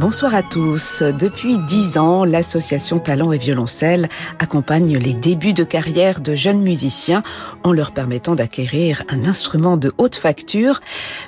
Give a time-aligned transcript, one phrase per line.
[0.00, 1.02] Bonsoir à tous.
[1.02, 4.08] Depuis dix ans, l'association Talent et Violoncelle
[4.38, 7.22] accompagne les débuts de carrière de jeunes musiciens
[7.64, 10.80] en leur permettant d'acquérir un instrument de haute facture,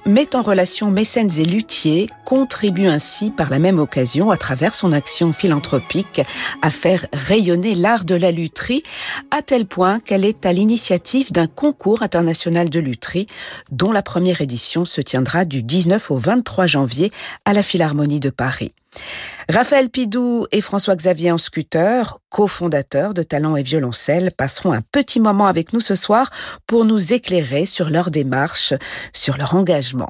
[0.06, 4.92] met en relation mécènes et luthiers, contribue ainsi par la même occasion, à travers son
[4.92, 6.22] action philanthropique,
[6.62, 8.84] à faire rayonner l'art de la lutherie,
[9.30, 13.26] à tel point qu'elle est à l'initiative d'un concours international de lutherie,
[13.70, 17.12] dont la première édition se tiendra du 19 au 23 janvier
[17.44, 18.61] à la Philharmonie de Paris.
[19.48, 25.72] Raphaël Pidou et François-Xavier Anscuter, cofondateurs de Talent et Violoncelle, passeront un petit moment avec
[25.72, 26.30] nous ce soir
[26.66, 28.74] pour nous éclairer sur leur démarche,
[29.12, 30.08] sur leur engagement.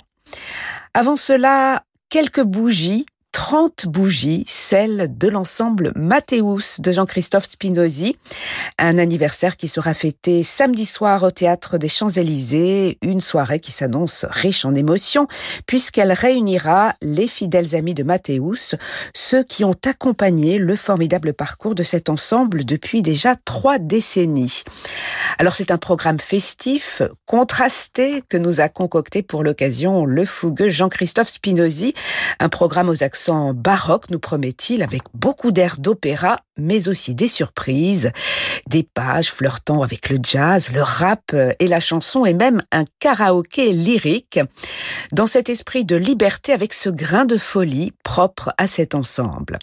[0.95, 3.07] Avant cela, quelques bougies
[3.45, 8.17] 30 bougies, celles de l'ensemble Mathéus de Jean-Christophe Spinozzi.
[8.79, 14.27] Un anniversaire qui sera fêté samedi soir au théâtre des Champs-Élysées, une soirée qui s'annonce
[14.31, 15.27] riche en émotions
[15.67, 18.77] puisqu'elle réunira les fidèles amis de Mathéus,
[19.13, 24.63] ceux qui ont accompagné le formidable parcours de cet ensemble depuis déjà trois décennies.
[25.39, 31.29] Alors c'est un programme festif, contrasté que nous a concocté pour l'occasion le fougueux Jean-Christophe
[31.29, 31.93] Spinozzi,
[32.39, 38.13] un programme aux accents baroque, nous promet-il, avec beaucoup d'air d'opéra, mais aussi des surprises,
[38.69, 43.73] des pages flirtant avec le jazz, le rap et la chanson, et même un karaoké
[43.73, 44.41] lyrique,
[45.13, 49.59] dans cet esprit de liberté avec ce grain de folie propre à cet ensemble.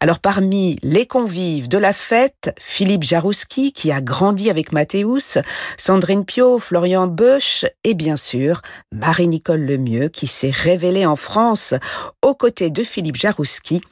[0.00, 5.38] Alors parmi les convives de la fête, Philippe Jarouski, qui a grandi avec Mathéus,
[5.76, 11.74] Sandrine Pio, Florian Boesch, et bien sûr Marie-Nicole Lemieux, qui s'est révélée en France
[12.22, 13.82] aux côtés de Philippe Jarouski,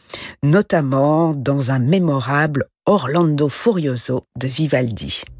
[0.42, 2.29] notamment dans un mémorable
[2.86, 5.39] Orlando Furioso de Vivaldi.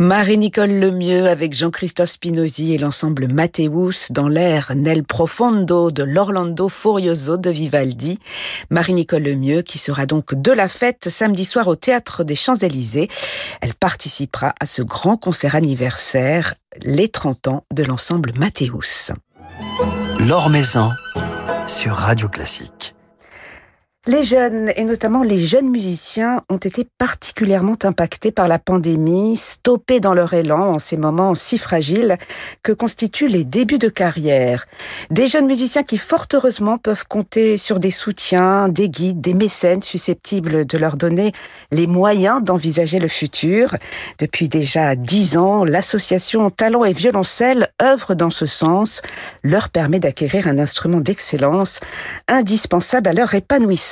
[0.00, 7.36] Marie-Nicole Lemieux avec Jean-Christophe Spinozzi et l'ensemble Mathéus dans l'air Nel Profondo de l'Orlando Furioso
[7.36, 8.18] de Vivaldi.
[8.70, 13.08] Marie-Nicole Lemieux qui sera donc de la fête samedi soir au Théâtre des Champs-Élysées.
[13.60, 19.12] Elle participera à ce grand concert anniversaire, les 30 ans de l'ensemble Mathéus.
[20.18, 20.92] L'Or Maison
[21.66, 22.94] sur Radio Classique.
[24.06, 30.00] Les jeunes, et notamment les jeunes musiciens, ont été particulièrement impactés par la pandémie, stoppés
[30.00, 32.16] dans leur élan en ces moments si fragiles
[32.62, 34.64] que constituent les débuts de carrière.
[35.10, 39.82] Des jeunes musiciens qui, fort heureusement, peuvent compter sur des soutiens, des guides, des mécènes
[39.82, 41.32] susceptibles de leur donner
[41.70, 43.76] les moyens d'envisager le futur.
[44.18, 49.02] Depuis déjà dix ans, l'association Talent et Violoncelle œuvre dans ce sens,
[49.42, 51.80] leur permet d'acquérir un instrument d'excellence
[52.28, 53.89] indispensable à leur épanouissement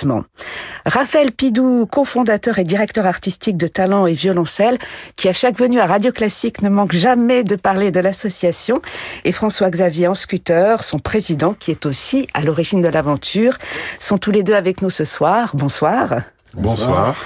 [0.86, 4.78] Raphaël Pidou, cofondateur et directeur artistique de Talent et Violoncelle,
[5.16, 8.80] qui à chaque venue à Radio Classique ne manque jamais de parler de l'association,
[9.24, 13.58] et François-Xavier Anscuter, son président, qui est aussi à l'origine de l'aventure,
[13.98, 15.50] sont tous les deux avec nous ce soir.
[15.54, 16.20] Bonsoir.
[16.54, 17.16] Bonsoir.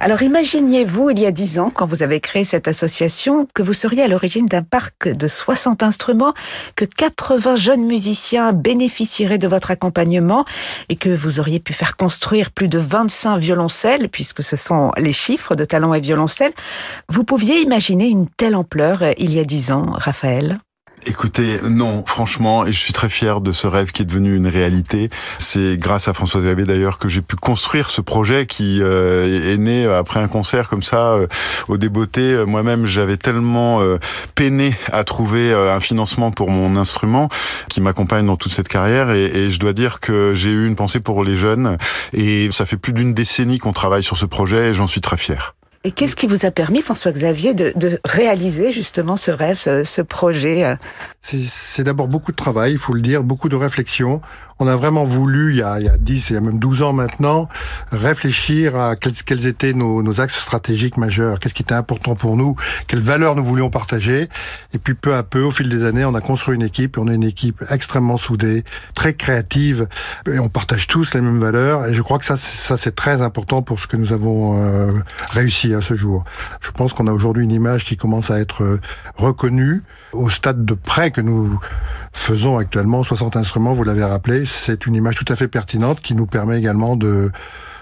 [0.00, 3.72] Alors imaginiez-vous, il y a dix ans, quand vous avez créé cette association, que vous
[3.72, 6.34] seriez à l'origine d'un parc de 60 instruments,
[6.76, 10.44] que 80 jeunes musiciens bénéficieraient de votre accompagnement
[10.88, 15.12] et que vous auriez pu faire construire plus de 25 violoncelles, puisque ce sont les
[15.12, 16.52] chiffres de talent et violoncelle.
[17.08, 20.58] Vous pouviez imaginer une telle ampleur euh, il y a dix ans, Raphaël?
[21.04, 24.46] Écoutez, non, franchement, et je suis très fier de ce rêve qui est devenu une
[24.46, 25.10] réalité.
[25.38, 29.56] C'est grâce à François Xavier d'ailleurs que j'ai pu construire ce projet qui euh, est
[29.56, 31.26] né après un concert comme ça euh,
[31.66, 32.44] au débeauté.
[32.46, 33.98] Moi-même, j'avais tellement euh,
[34.36, 37.28] peiné à trouver un financement pour mon instrument
[37.68, 40.76] qui m'accompagne dans toute cette carrière et, et je dois dire que j'ai eu une
[40.76, 41.78] pensée pour les jeunes
[42.12, 45.16] et ça fait plus d'une décennie qu'on travaille sur ce projet et j'en suis très
[45.16, 45.54] fier.
[45.84, 50.00] Et qu'est-ce qui vous a permis, François-Xavier, de, de, réaliser justement ce rêve, ce, ce
[50.00, 50.76] projet euh?
[51.20, 54.20] C'est d'abord beaucoup de travail, il faut le dire, beaucoup de réflexion.
[54.62, 56.60] On a vraiment voulu, il y a, il y a 10, il y a même
[56.60, 57.48] 12 ans maintenant,
[57.90, 62.36] réfléchir à quels, quels étaient nos, nos, axes stratégiques majeurs, qu'est-ce qui était important pour
[62.36, 62.54] nous,
[62.86, 64.28] quelles valeurs nous voulions partager?
[64.72, 67.08] Et puis peu à peu, au fil des années, on a construit une équipe, on
[67.08, 68.62] est une équipe extrêmement soudée,
[68.94, 69.88] très créative,
[70.32, 71.86] et on partage tous les mêmes valeurs.
[71.86, 74.92] Et je crois que ça, ça c'est très important pour ce que nous avons euh,
[75.30, 76.22] réussi à ce jour.
[76.60, 78.80] Je pense qu'on a aujourd'hui une image qui commence à être euh,
[79.16, 79.82] reconnue
[80.12, 81.58] au stade de prêt que nous
[82.12, 86.14] faisons actuellement, 60 instruments, vous l'avez rappelé, c'est une image tout à fait pertinente qui
[86.14, 87.30] nous permet également de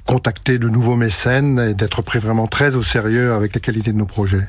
[0.06, 3.98] contacter de nouveaux mécènes et d'être pris vraiment très au sérieux avec la qualité de
[3.98, 4.48] nos projets.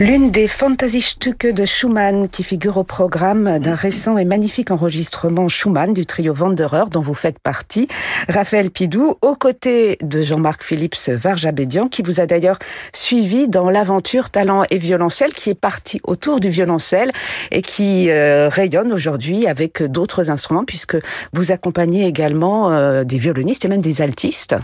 [0.00, 5.92] L'une des Fantasiestücke de Schumann qui figure au programme d'un récent et magnifique enregistrement Schumann
[5.92, 7.86] du trio Wanderer dont vous faites partie,
[8.26, 12.58] Raphaël Pidou, aux côtés de Jean-Marc Philips Varjabédian qui vous a d'ailleurs
[12.94, 17.12] suivi dans l'aventure Talent et Violoncelle qui est partie autour du violoncelle
[17.50, 20.96] et qui euh, rayonne aujourd'hui avec d'autres instruments puisque
[21.34, 24.56] vous accompagnez également euh, des violonistes et même des altistes.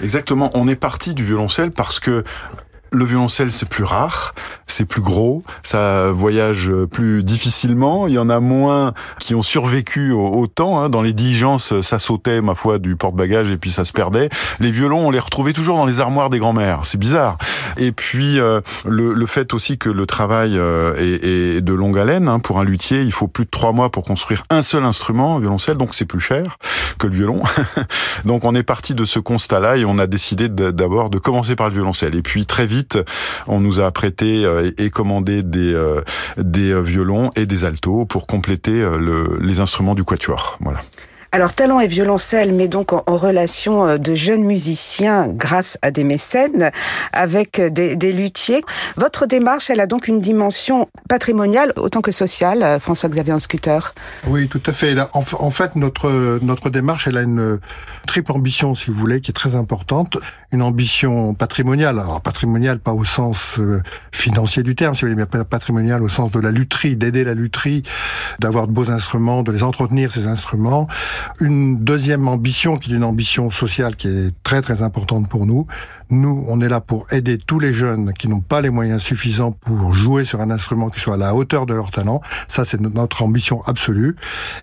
[0.00, 2.22] Exactement, on est parti du violoncelle parce que
[2.94, 4.34] le violoncelle, c'est plus rare,
[4.66, 8.06] c'est plus gros, ça voyage plus difficilement.
[8.06, 10.80] Il y en a moins qui ont survécu au, temps.
[10.80, 10.88] Hein.
[10.88, 14.28] Dans les diligences, ça sautait, ma foi, du porte-bagages et puis ça se perdait.
[14.60, 16.80] Les violons, on les retrouvait toujours dans les armoires des grands-mères.
[16.84, 17.38] C'est bizarre.
[17.76, 22.28] Et puis, euh, le, fait aussi que le travail euh, est, de longue haleine.
[22.28, 22.38] Hein.
[22.38, 25.76] Pour un luthier, il faut plus de trois mois pour construire un seul instrument, violoncelle,
[25.76, 26.44] donc c'est plus cher
[26.96, 27.42] que le violon.
[28.24, 31.68] donc on est parti de ce constat-là et on a décidé d'abord de commencer par
[31.68, 32.14] le violoncelle.
[32.14, 32.98] Et puis très vite,
[33.46, 36.00] on nous a prêté euh, et commandé des, euh,
[36.36, 38.84] des euh, violons et des altos pour compléter
[39.40, 40.58] les instruments du quatuor.
[40.60, 40.80] Voilà.
[41.34, 46.04] Alors, talent et violoncelle, mais donc en, relation euh, de jeunes musiciens grâce à des
[46.04, 46.70] mécènes
[47.12, 48.62] avec des, des, luthiers.
[48.96, 53.94] Votre démarche, elle a donc une dimension patrimoniale autant que sociale, euh, François-Xavier Scooter
[54.28, 54.94] Oui, tout à fait.
[55.12, 57.58] En, fait, notre, notre démarche, elle a une
[58.06, 60.18] triple ambition, si vous voulez, qui est très importante.
[60.54, 61.98] Une ambition patrimoniale.
[61.98, 63.82] Alors, patrimoniale, pas au sens euh,
[64.12, 67.34] financier du terme, si vous voulez, mais patrimoniale au sens de la lutherie, d'aider la
[67.34, 67.82] lutherie,
[68.38, 70.86] d'avoir de beaux instruments, de les entretenir, ces instruments
[71.40, 75.66] une deuxième ambition qui est une ambition sociale qui est très très importante pour nous.
[76.10, 79.52] Nous, on est là pour aider tous les jeunes qui n'ont pas les moyens suffisants
[79.52, 82.20] pour jouer sur un instrument qui soit à la hauteur de leur talent.
[82.46, 84.16] Ça, c'est notre ambition absolue.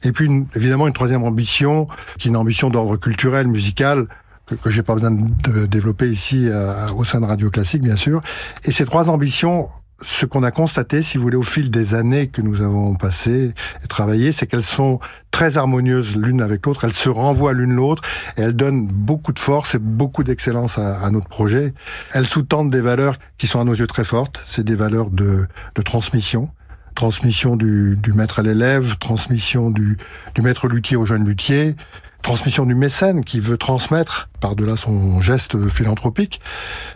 [0.04, 1.88] Et puis, évidemment, une troisième ambition
[2.20, 4.08] qui est une ambition d'ordre culturel, musical,
[4.56, 7.96] que, que j'ai pas besoin de développer ici euh, au sein de Radio Classique, bien
[7.96, 8.22] sûr.
[8.66, 9.70] Et ces trois ambitions
[10.04, 13.54] ce qu'on a constaté, si vous voulez, au fil des années que nous avons passées
[13.84, 18.02] et travaillé, c'est qu'elles sont très harmonieuses l'une avec l'autre, elles se renvoient l'une l'autre
[18.36, 21.76] et elles donnent beaucoup de force et beaucoup d'excellence à, notre projet.
[22.14, 25.46] Elles sous-tendent des valeurs qui sont à nos yeux très fortes, c'est des valeurs de,
[25.86, 26.50] transmission,
[26.96, 29.98] transmission du, du maître à l'élève, transmission du,
[30.34, 31.76] du maître luthier au jeune luthier,
[32.22, 36.42] transmission du mécène qui veut transmettre par-delà son geste philanthropique.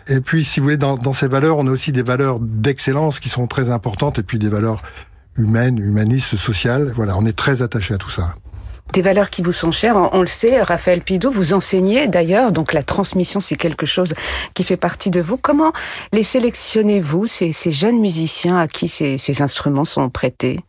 [0.07, 3.19] Et puis, si vous voulez, dans, dans ces valeurs, on a aussi des valeurs d'excellence
[3.19, 4.81] qui sont très importantes et puis des valeurs
[5.37, 6.91] humaines, humanistes, sociales.
[6.95, 8.35] Voilà, on est très attaché à tout ça
[8.93, 9.97] des valeurs qui vous sont chères.
[10.13, 14.13] On, le sait, Raphaël Pidot, vous enseignez d'ailleurs, donc la transmission, c'est quelque chose
[14.53, 15.37] qui fait partie de vous.
[15.37, 15.73] Comment
[16.13, 20.59] les sélectionnez-vous, ces, jeunes musiciens à qui ces, instruments sont prêtés?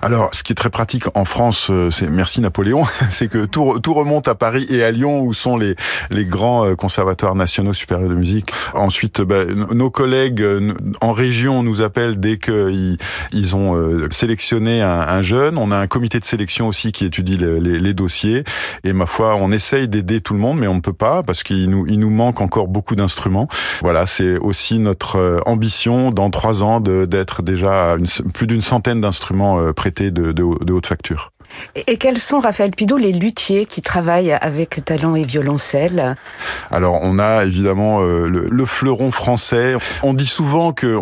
[0.00, 3.78] Alors, ce qui est très pratique en France, euh, c'est merci Napoléon, c'est que tout,
[3.78, 5.76] tout, remonte à Paris et à Lyon où sont les,
[6.10, 8.50] les grands euh, conservatoires nationaux supérieurs de musique.
[8.74, 12.98] Ensuite, bah, nos collègues euh, en région nous appellent dès qu'ils
[13.32, 15.58] ils ont sélectionné un, jeune.
[15.58, 18.44] On a un comité de sélection aussi qui étudie les, les, les dossiers.
[18.84, 21.42] Et ma foi, on essaye d'aider tout le monde, mais on ne peut pas parce
[21.42, 23.48] qu'il nous, il nous manque encore beaucoup d'instruments.
[23.80, 29.60] Voilà, c'est aussi notre ambition dans trois ans d'être déjà une, plus d'une centaine d'instruments
[29.60, 31.32] euh, prêtés de, de haute facture.
[31.86, 36.16] Et quels sont, Raphaël Pidot, les luthiers qui travaillent avec talent et violoncelle?
[36.70, 39.74] Alors, on a évidemment euh, le, fleuron français.
[40.02, 41.00] On dit souvent que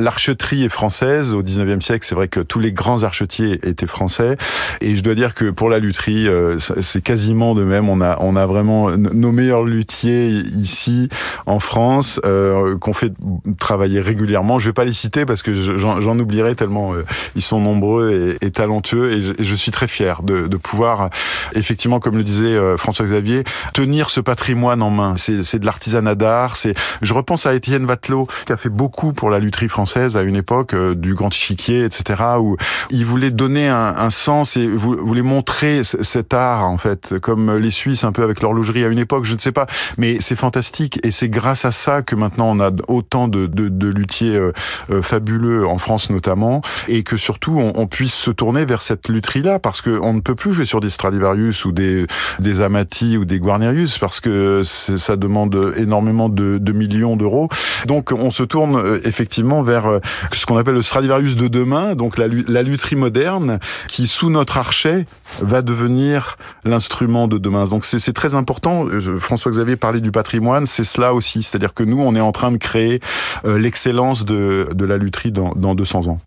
[0.00, 1.34] l'archeterie est française.
[1.34, 4.36] Au 19e siècle, c'est vrai que tous les grands archetiers étaient français.
[4.80, 7.88] Et je dois dire que pour la lutherie, euh, c'est quasiment de même.
[7.88, 11.08] On a, on a vraiment nos meilleurs luthiers ici,
[11.46, 13.12] en France, euh, qu'on fait
[13.58, 14.58] travailler régulièrement.
[14.58, 16.92] Je vais pas les citer parce que j'en oublierai tellement
[17.34, 19.12] ils sont nombreux et, talentueux.
[19.12, 19.88] Et je, et je suis très
[20.22, 21.10] de, de pouvoir,
[21.54, 23.44] effectivement, comme le disait euh, François-Xavier,
[23.74, 25.14] tenir ce patrimoine en main.
[25.16, 26.56] C'est de l'artisanat d'art.
[26.56, 30.22] C'est, je repense à Étienne Vatelot qui a fait beaucoup pour la lutherie française à
[30.22, 32.56] une époque euh, du Grand Chiquier, etc., où
[32.90, 37.70] il voulait donner un, un sens et voulait montrer cet art en fait, comme les
[37.70, 39.24] Suisses un peu avec l'horlogerie à une époque.
[39.24, 39.66] Je ne sais pas,
[39.98, 43.68] mais c'est fantastique et c'est grâce à ça que maintenant on a autant de, de,
[43.68, 48.64] de luthiers euh, fabuleux en France notamment et que surtout on, on puisse se tourner
[48.64, 52.06] vers cette lutherie là parce qu'on ne peut plus jouer sur des Stradivarius ou des,
[52.38, 57.48] des Amati ou des Guarnerius parce que ça demande énormément de, de millions d'euros.
[57.86, 59.98] Donc on se tourne euh, effectivement vers euh,
[60.32, 63.58] ce qu'on appelle le Stradivarius de demain, donc la, la lutherie moderne
[63.88, 65.06] qui sous notre archet
[65.40, 67.64] va devenir l'instrument de demain.
[67.64, 68.86] Donc c'est très important.
[69.18, 71.42] François-Xavier parlait du patrimoine, c'est cela aussi.
[71.42, 73.00] C'est-à-dire que nous, on est en train de créer
[73.44, 76.18] euh, l'excellence de, de la lutherie dans, dans 200 ans.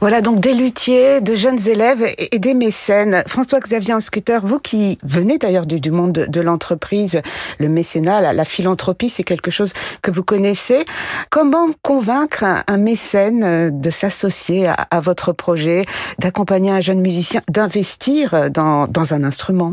[0.00, 3.22] Voilà donc des luthiers, de jeunes élèves et des mécènes.
[3.26, 7.20] François-Xavier Anscuter, vous qui venez d'ailleurs du, monde de, l'entreprise,
[7.58, 10.84] le mécénat, la, philanthropie, c'est quelque chose que vous connaissez.
[11.30, 15.82] Comment convaincre un, mécène de s'associer à, votre projet,
[16.18, 19.72] d'accompagner un jeune musicien, d'investir dans un instrument?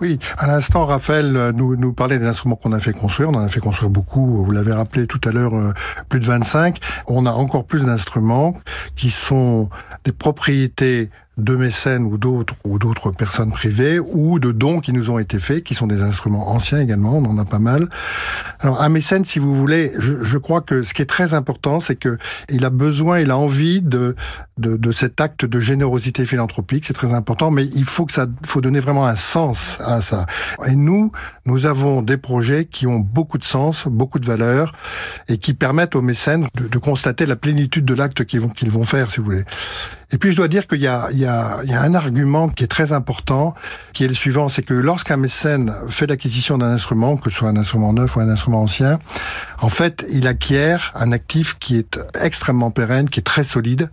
[0.00, 3.30] Oui, à l'instant, Raphaël euh, nous, nous parlait des instruments qu'on a fait construire.
[3.30, 4.44] On en a fait construire beaucoup.
[4.44, 5.72] Vous l'avez rappelé tout à l'heure, euh,
[6.08, 6.78] plus de 25.
[7.06, 8.54] On a encore plus d'instruments
[8.94, 9.68] qui sont
[10.04, 15.08] des propriétés de mécènes ou d'autres ou d'autres personnes privées ou de dons qui nous
[15.10, 17.88] ont été faits, qui sont des instruments anciens également, on en a pas mal.
[18.58, 21.78] Alors un mécène, si vous voulez, je, je crois que ce qui est très important,
[21.78, 24.16] c'est que il a besoin, il a envie de,
[24.58, 28.26] de, de cet acte de générosité philanthropique, c'est très important, mais il faut que ça,
[28.44, 30.26] faut donner vraiment un sens à ça.
[30.66, 31.12] Et nous,
[31.46, 34.72] nous avons des projets qui ont beaucoup de sens, beaucoup de valeur,
[35.28, 38.70] et qui permettent aux mécènes de, de constater la plénitude de l'acte qu'ils vont, qu'ils
[38.70, 39.44] vont faire, si vous voulez.
[40.10, 41.94] Et puis je dois dire qu'il y a, il y, a, il y a un
[41.94, 43.54] argument qui est très important,
[43.92, 47.48] qui est le suivant, c'est que lorsqu'un mécène fait l'acquisition d'un instrument, que ce soit
[47.48, 48.98] un instrument neuf ou un instrument ancien,
[49.60, 53.90] en fait, il acquiert un actif qui est extrêmement pérenne, qui est très solide,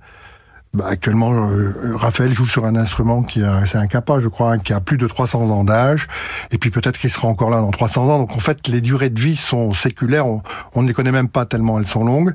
[0.76, 4.58] bah, actuellement, euh, Raphaël joue sur un instrument qui a, c'est un capa, je crois,
[4.58, 6.08] qui a plus de 300 ans d'âge,
[6.52, 8.20] et puis peut-être qu'il sera encore là dans 300 ans.
[8.20, 11.46] Donc en fait, les durées de vie sont séculaires, on, ne les connaît même pas
[11.46, 12.34] tellement elles sont longues.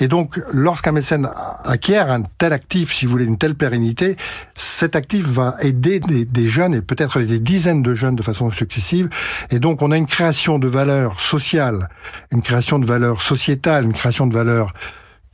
[0.00, 1.28] Et donc, lorsqu'un mécène
[1.64, 4.16] acquiert un tel actif, si vous voulez, une telle pérennité,
[4.54, 8.50] cet actif va aider des, des jeunes, et peut-être des dizaines de jeunes de façon
[8.50, 9.08] successive.
[9.50, 11.88] Et donc, on a une création de valeur sociale,
[12.32, 14.72] une création de valeur sociétale, une création de valeur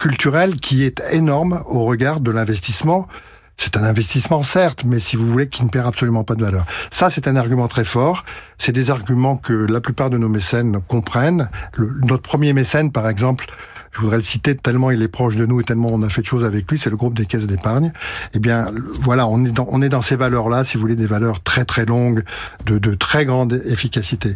[0.04, 3.08] culturel qui est énorme au regard de l'investissement.
[3.56, 6.66] C'est un investissement certes, mais si vous voulez, qui ne perd absolument pas de valeur.
[6.90, 8.25] Ça, c'est un argument très fort.
[8.58, 11.49] C'est des arguments que la plupart de nos mécènes comprennent.
[11.78, 13.46] notre premier mécène, par exemple,
[13.94, 16.20] je voudrais le citer tellement il est proche de nous et tellement on a fait
[16.20, 17.92] de choses avec lui, c'est le groupe des caisses d'épargne.
[18.34, 21.06] Eh bien, voilà, on est dans, on est dans ces valeurs-là, si vous voulez, des
[21.06, 22.25] valeurs très très longues,
[22.66, 24.34] de, de très grande efficacité.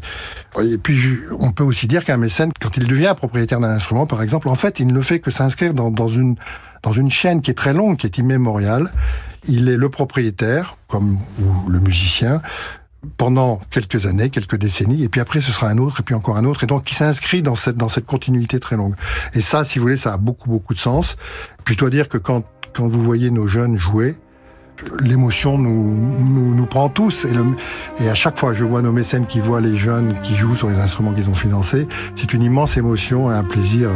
[0.62, 4.22] Et puis, on peut aussi dire qu'un mécène, quand il devient propriétaire d'un instrument, par
[4.22, 6.36] exemple, en fait, il ne fait que s'inscrire dans, dans une
[6.82, 8.90] dans une chaîne qui est très longue, qui est immémoriale.
[9.48, 11.18] Il est le propriétaire, comme
[11.68, 12.40] le musicien,
[13.16, 16.36] pendant quelques années, quelques décennies, et puis après ce sera un autre, et puis encore
[16.36, 18.94] un autre, et donc qui s'inscrit dans cette dans cette continuité très longue.
[19.34, 21.16] Et ça, si vous voulez, ça a beaucoup beaucoup de sens.
[21.64, 22.44] Puis je dois dire que quand
[22.74, 24.16] quand vous voyez nos jeunes jouer,
[25.00, 27.26] l'émotion nous, nous, nous prend tous.
[27.98, 30.68] Et, à chaque fois, je vois nos mécènes qui voient les jeunes qui jouent sur
[30.68, 31.88] les instruments qu'ils ont financés.
[32.14, 33.90] C'est une immense émotion et un plaisir.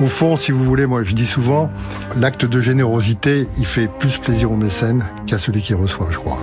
[0.00, 1.70] Au fond, si vous voulez, moi je dis souvent,
[2.16, 6.38] l'acte de générosité, il fait plus plaisir aux mécènes qu'à celui qui reçoit, je crois.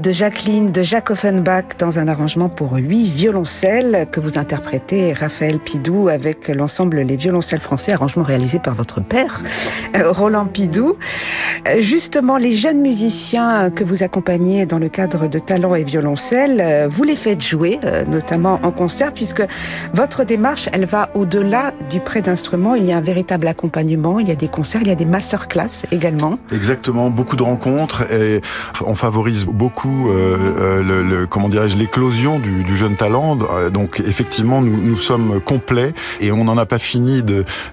[0.00, 5.58] De Jacqueline de Jacques Offenbach dans un arrangement pour huit violoncelles que vous interprétez Raphaël
[5.58, 9.42] Pidou avec l'ensemble Les Violoncelles Français, arrangement réalisé par votre père,
[9.96, 10.96] euh, Roland Pidou.
[11.68, 16.60] Euh, justement, les jeunes musiciens que vous accompagnez dans le cadre de Talents et Violoncelles,
[16.60, 17.78] euh, vous les faites jouer,
[18.08, 19.42] notamment en concert, puisque
[19.92, 22.74] votre démarche, elle va au-delà du prêt d'instruments.
[22.74, 25.04] Il y a un véritable accompagnement, il y a des concerts, il y a des
[25.04, 26.38] masterclass également.
[26.52, 28.40] Exactement, beaucoup de rencontres et
[28.84, 33.38] on favorise beaucoup, euh, euh, le, le, comment dirais-je, l'éclosion du, du, jeune talent.
[33.52, 37.22] Euh, donc effectivement, nous, nous sommes complets et on n'en a pas fini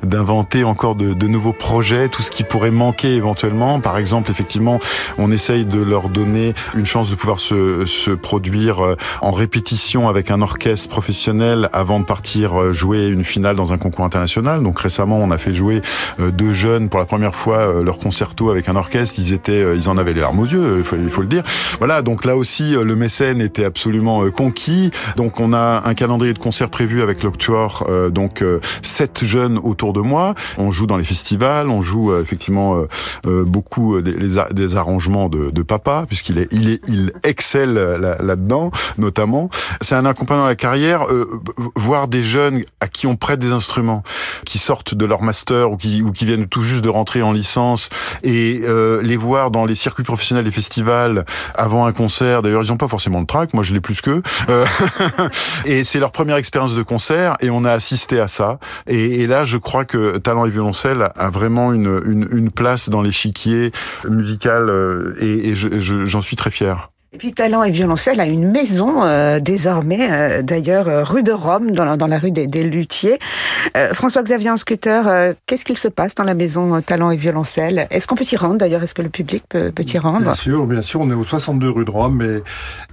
[0.03, 3.79] d'inventer encore de, de, nouveaux projets, tout ce qui pourrait manquer éventuellement.
[3.79, 4.79] Par exemple, effectivement,
[5.17, 10.09] on essaye de leur donner une chance de pouvoir se, se produire euh, en répétition
[10.09, 14.63] avec un orchestre professionnel avant de partir jouer une finale dans un concours international.
[14.63, 15.81] Donc récemment, on a fait jouer
[16.19, 19.15] deux jeunes pour la première fois leur concerto avec un orchestre.
[19.19, 21.43] Ils étaient, ils en avaient les larmes aux yeux, il faut, il faut le dire.
[21.77, 24.91] Voilà, donc là aussi, euh, le mécène était absolument euh, conquis.
[25.15, 28.43] Donc on a un calendrier de concerts prévu avec l'Octuor, euh, donc
[28.81, 30.35] sept jeunes autour de moi.
[30.57, 32.83] On joue dans les festivals, on joue effectivement
[33.25, 34.13] beaucoup des,
[34.51, 39.49] des arrangements de, de papa, puisqu'il est, il est, il excelle là-dedans, notamment.
[39.81, 41.05] C'est un accompagnement à la carrière,
[41.75, 44.03] voir des jeunes à qui on prête des instruments,
[44.45, 47.31] qui sortent de leur master ou qui, ou qui viennent tout juste de rentrer en
[47.31, 47.89] licence,
[48.23, 48.61] et
[49.01, 52.41] les voir dans les circuits professionnels des festivals avant concert.
[52.41, 53.53] D'ailleurs, ils n'ont pas forcément le track.
[53.53, 54.21] Moi, je l'ai plus qu'eux.
[54.49, 54.65] Euh,
[55.65, 58.59] et c'est leur première expérience de concert et on a assisté à ça.
[58.87, 63.01] Et, là, je crois que Talent et Violoncelle a vraiment une, une, une place dans
[63.01, 63.71] l'échiquier
[64.07, 66.89] musical euh, et, et j'en je, suis très fier.
[67.11, 71.31] Et puis Talent et Violoncelle a une maison euh, désormais, euh, d'ailleurs euh, rue de
[71.31, 73.17] Rome, dans la, rue des, des Luthiers.
[73.93, 74.51] François-Xavier
[74.87, 77.87] euh, qu'est-ce qu'il se passe dans la maison Talent et Violoncelle?
[77.89, 78.83] Est-ce qu'on peut s'y rendre d'ailleurs?
[78.83, 80.21] Est-ce que le public peut, peut y rendre?
[80.21, 81.01] Bien sûr, bien sûr.
[81.01, 82.43] On est au 62 rue de Rome, mais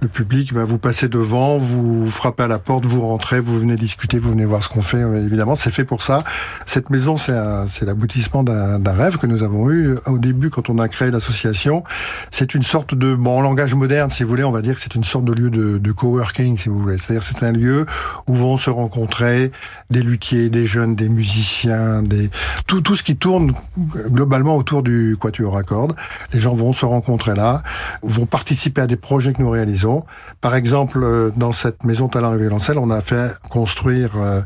[0.01, 3.75] le public, bah, vous passez devant, vous frappez à la porte, vous rentrez, vous venez
[3.75, 5.01] discuter, vous venez voir ce qu'on fait.
[5.01, 6.23] Évidemment, c'est fait pour ça.
[6.65, 10.87] Cette maison, c'est l'aboutissement d'un rêve que nous avons eu au début quand on a
[10.87, 11.83] créé l'association.
[12.31, 14.95] C'est une sorte de, bon, langage moderne, si vous voulez, on va dire que c'est
[14.95, 16.97] une sorte de lieu de, coworking, si vous voulez.
[16.97, 17.85] C'est-à-dire c'est un lieu
[18.27, 19.51] où vont se rencontrer
[19.89, 22.29] des luthiers, des jeunes, des musiciens, des
[22.67, 25.95] tout, tout ce qui tourne globalement autour du quatuor à cordes.
[26.33, 27.63] Les gens vont se rencontrer là,
[28.03, 30.03] vont participer à des projets que nous réalisons.
[30.41, 34.41] Par exemple, euh, dans cette maison talent et violoncelle, on a fait construire euh,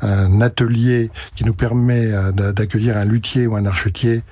[0.00, 4.22] un atelier qui nous permet euh, d'accueillir un luthier ou un archetier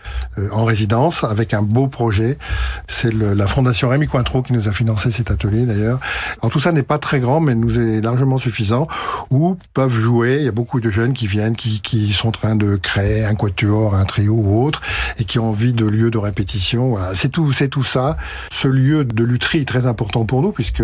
[0.53, 2.39] en résidence avec un beau projet.
[2.87, 5.99] C'est la fondation Rémi Cointreau qui nous a financer cet atelier d'ailleurs.
[6.41, 8.87] Alors tout ça n'est pas très grand, mais nous est largement suffisant,
[9.31, 12.33] où peuvent jouer, il y a beaucoup de jeunes qui viennent, qui, qui sont en
[12.33, 14.81] train de créer un quatuor, un trio ou autre,
[15.19, 16.91] et qui ont envie de lieux de répétition.
[16.91, 17.15] Voilà.
[17.15, 18.17] C'est tout, c'est tout ça.
[18.53, 20.83] Ce lieu de lutherie est très important pour nous, puisque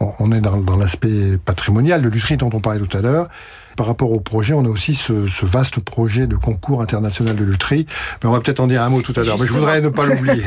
[0.00, 3.28] on est dans, dans l'aspect patrimonial de lutherie dont on parlait tout à l'heure.
[3.76, 7.44] Par rapport au projet, on a aussi ce, ce vaste projet de concours international de
[7.44, 7.86] lutherie.
[8.22, 9.88] Mais on va peut-être en dire un mot tout à l'heure, mais je voudrais ne
[9.88, 10.44] pas l'oublier.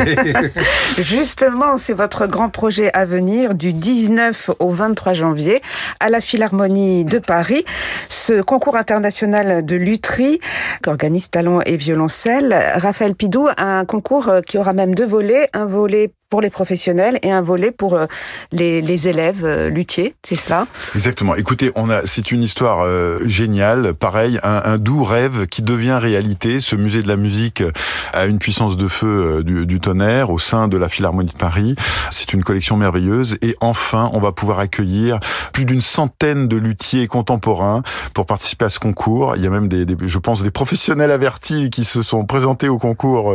[0.98, 5.62] Justement, c'est votre grand projet à venir du 19 au 23 janvier
[6.00, 7.66] à la Philharmonie de Paris.
[8.10, 10.40] Ce concours international de lutherie
[10.84, 12.56] qu'organise Talent et Violoncelle.
[12.76, 17.32] Raphaël Pidou, un concours qui aura même deux volets, un volet pour les professionnels et
[17.32, 18.08] un volet pour euh,
[18.52, 21.34] les, élèves euh, luthiers, c'est cela Exactement.
[21.36, 26.60] Écoutez, on a, c'est une histoire euh, géniale, pareil, un, doux rêve qui devient réalité.
[26.60, 27.64] Ce musée de la musique
[28.12, 31.78] a une puissance de feu du, tonnerre au sein de la Philharmonie de Paris.
[32.12, 35.22] C'est une collection merveilleuse et enfin, on va pouvoir accueillir
[35.54, 37.82] plus d'une centaine de luthiers contemporains
[38.14, 39.38] pour participer à ce concours.
[39.38, 42.78] Il y a même des, je pense, des professionnels avertis qui se sont présentés au
[42.78, 43.34] concours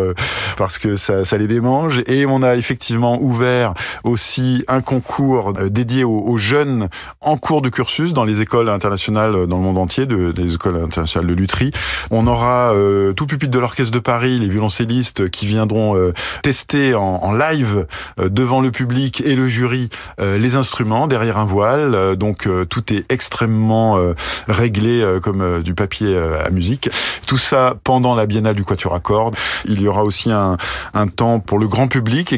[0.58, 5.68] parce que ça les démange et on a effectivement effectivement ouvert aussi un concours euh,
[5.68, 6.88] dédié aux, jeunes
[7.20, 10.54] en cours de cursus dans les écoles internationales euh, dans le monde entier, de, des
[10.54, 11.70] écoles internationales de lutherie.
[12.10, 16.94] On aura euh, tout pupitre de l'orchestre de Paris, les violoncellistes qui viendront euh, tester
[16.94, 17.86] en, en live
[18.18, 19.88] euh, devant le public et le jury
[20.20, 22.16] euh, les instruments derrière un voile.
[22.16, 23.98] donc tout est extrêmement
[24.48, 26.90] réglé comme du papier à musique.
[27.26, 29.36] Tout ça pendant la biennale du Quatuor à cordes.
[29.66, 30.56] Il y aura aussi un,
[30.94, 32.32] un temps pour le grand public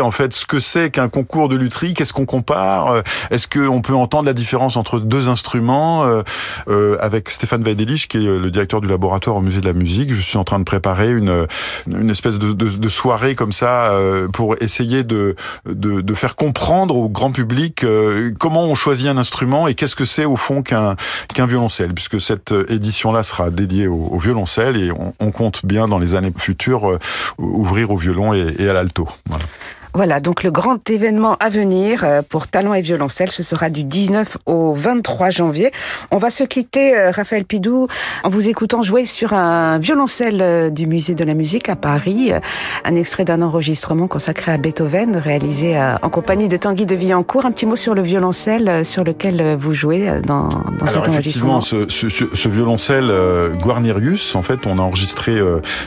[0.00, 3.80] en fait ce que c'est qu'un concours de lutherie, qu'est-ce qu'on compare, euh, est-ce qu'on
[3.80, 6.22] peut entendre la différence entre deux instruments euh,
[6.68, 10.14] euh, avec Stéphane Weidelich qui est le directeur du laboratoire au musée de la musique.
[10.14, 11.46] Je suis en train de préparer une,
[11.86, 15.34] une espèce de, de, de soirée comme ça euh, pour essayer de,
[15.66, 19.96] de, de, faire comprendre au grand public euh, comment on choisit un instrument et qu'est-ce
[19.96, 20.96] que c'est au fond qu'un
[21.34, 25.88] qu'un violoncelle, puisque cette édition-là sera dédiée au, au violoncelle et on, on, compte bien
[25.88, 26.98] dans les années futures
[27.38, 29.08] ouvrir au violon et, et à l'alto.
[29.26, 29.44] Voilà.
[29.94, 33.84] Voilà, donc le grand événement à venir euh, pour talent et violoncelle, ce sera du
[33.84, 35.70] 19 au 23 janvier.
[36.10, 37.88] On va se quitter, euh, Raphaël Pidou,
[38.24, 42.32] en vous écoutant jouer sur un violoncelle euh, du Musée de la musique à Paris,
[42.84, 47.44] un extrait d'un enregistrement consacré à Beethoven, réalisé en compagnie de Tanguy de Villancourt.
[47.44, 51.60] Un petit mot sur le violoncelle sur lequel vous jouez dans, dans Alors, cet enregistrement.
[51.60, 53.12] Effectivement, ce, ce, ce violoncelle
[53.60, 55.38] Guarnerius, en fait, on a enregistré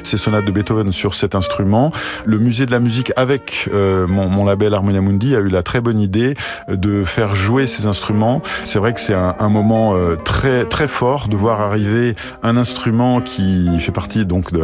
[0.03, 1.91] ces sonates de Beethoven sur cet instrument.
[2.25, 5.81] Le Musée de la musique avec euh, mon, label Harmonia Mundi a eu la très
[5.81, 6.35] bonne idée
[6.69, 8.41] de faire jouer ces instruments.
[8.63, 13.21] C'est vrai que c'est un, moment euh, très très fort de voir arriver un instrument
[13.21, 14.61] qui fait partie donc de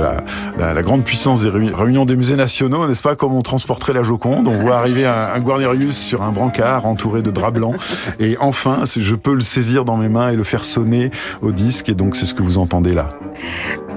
[0.58, 4.48] la grande puissance des réunions des musées nationaux, n'est-ce pas Comme on transporterait la Joconde,
[4.48, 7.76] on voit arriver un, un Guarnerius sur un brancard entouré de draps blancs,
[8.20, 11.90] et enfin, je peux le saisir dans mes mains et le faire sonner au disque,
[11.90, 13.10] et donc c'est ce que vous entendez là.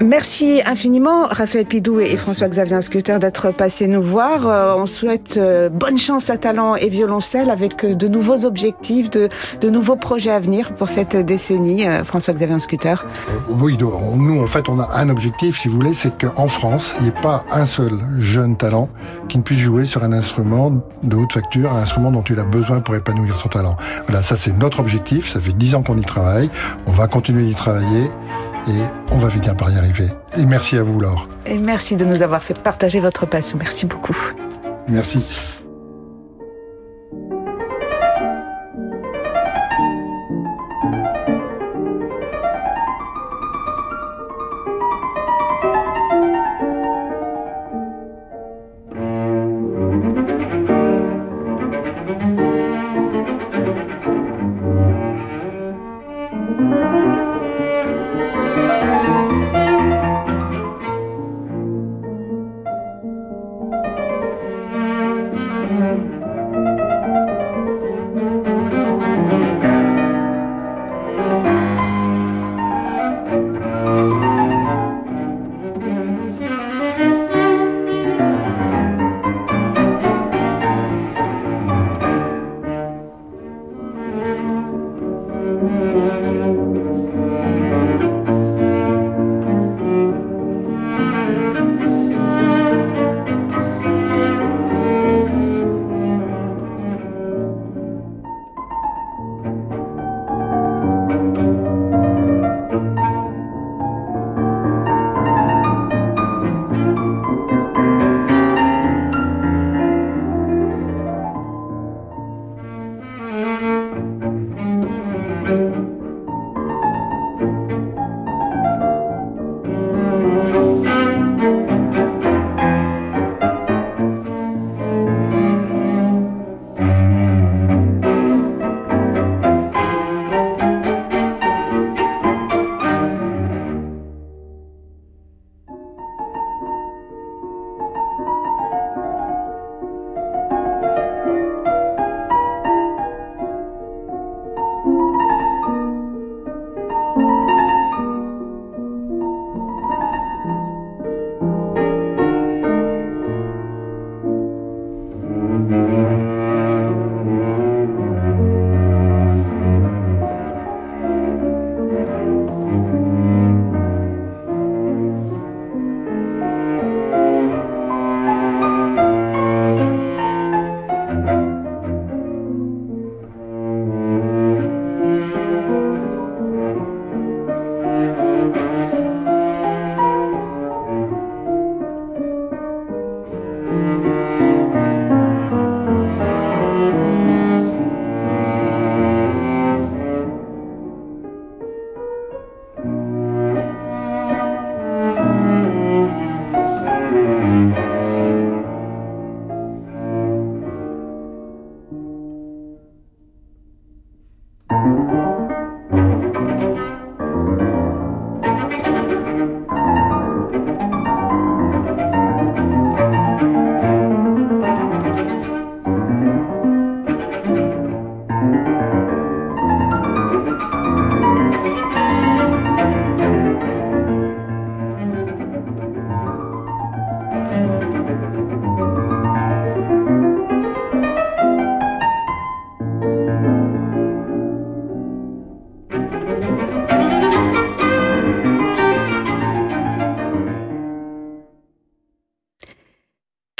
[0.01, 4.47] Merci infiniment, Raphaël Pidou et François-Xavier Scuter, d'être passés nous voir.
[4.47, 9.09] Euh, on souhaite euh, bonne chance à Talent et Violoncelle avec euh, de nouveaux objectifs,
[9.09, 9.29] de,
[9.61, 11.85] de nouveaux projets à venir pour cette décennie.
[12.03, 12.95] François-Xavier Scuter.
[13.49, 17.03] Oui, nous, en fait, on a un objectif, si vous voulez, c'est qu'en France, il
[17.03, 18.89] n'y ait pas un seul jeune talent
[19.27, 20.71] qui ne puisse jouer sur un instrument
[21.03, 23.75] de haute facture, un instrument dont il a besoin pour épanouir son talent.
[24.07, 25.29] Voilà, ça c'est notre objectif.
[25.31, 26.49] Ça fait dix ans qu'on y travaille.
[26.87, 28.09] On va continuer d'y travailler
[28.67, 30.07] et on va finir par y arriver.
[30.37, 31.27] Et merci à vous, Laure.
[31.45, 33.57] Et merci de nous avoir fait partager votre passion.
[33.59, 34.15] Merci beaucoup.
[34.87, 35.19] Merci.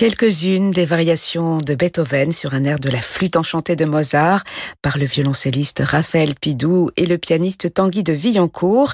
[0.06, 4.44] Quelques-unes des variations de Beethoven sur un air de la flûte enchantée de Mozart
[4.84, 8.94] par le violoncelliste Raphaël Pidou et le pianiste Tanguy de Villancourt.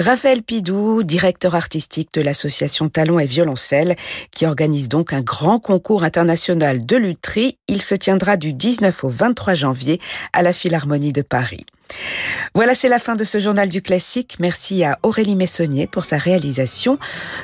[0.00, 3.94] Raphaël Pidou, directeur artistique de l'association Talon et Violoncelle,
[4.32, 7.56] qui organise donc un grand concours international de lutherie.
[7.68, 10.00] Il se tiendra du 19 au 23 janvier
[10.32, 11.64] à la Philharmonie de Paris.
[12.54, 14.36] Voilà, c'est la fin de ce journal du classique.
[14.40, 16.98] Merci à Aurélie Messonnier pour sa réalisation.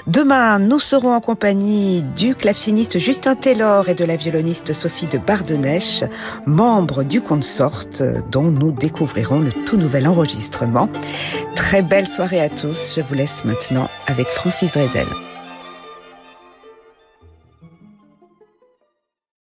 [0.06, 5.18] Demain, nous serons en compagnie du claveciniste Justin Taylor et de la violoniste Sophie de
[5.18, 6.04] Bardenèche,
[6.46, 7.84] membres du consort
[8.30, 10.88] dont nous découvrirons le tout nouvel enregistrement.
[11.54, 12.94] Très belle soirée à tous.
[12.96, 15.06] Je vous laisse maintenant avec Francis Rezel.